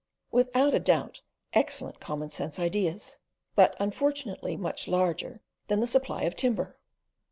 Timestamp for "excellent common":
1.53-2.31